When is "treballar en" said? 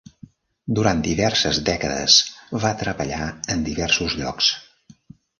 2.79-3.61